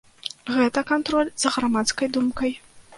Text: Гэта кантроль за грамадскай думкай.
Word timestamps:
Гэта 0.55 0.85
кантроль 0.93 1.31
за 1.45 1.55
грамадскай 1.59 2.15
думкай. 2.19 2.61